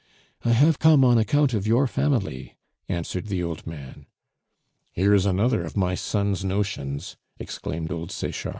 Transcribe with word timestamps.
"I 0.43 0.53
have 0.53 0.79
come 0.79 1.05
on 1.05 1.19
account 1.19 1.53
of 1.53 1.67
your 1.67 1.85
family," 1.85 2.55
answered 2.89 3.27
the 3.27 3.43
old 3.43 3.67
man. 3.67 4.07
"Here 4.93 5.13
is 5.13 5.27
another 5.27 5.63
of 5.63 5.77
my 5.77 5.93
son's 5.93 6.43
notions!" 6.43 7.17
exclaimed 7.37 7.91
old 7.91 8.09
Sechard. 8.11 8.49